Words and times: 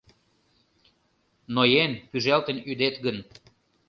Ноен, 1.53 1.91
пӱжалтын 2.09 2.57
ӱдет 2.71 2.95
гын 3.05 3.17